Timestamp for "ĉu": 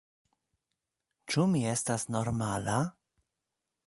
1.33-1.45